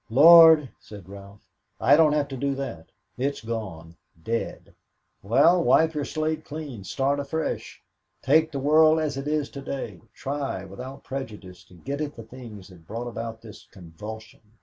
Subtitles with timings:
[0.09, 1.47] "Lord," said Ralph,
[1.79, 2.87] "I don't have to do that
[3.19, 4.73] it's gone dead."
[5.21, 7.83] "Well, wipe your slate clean, start afresh.
[8.19, 12.23] Take the world as it is to day, try, without prejudice, to get at the
[12.23, 14.41] things that brought about this convulsion.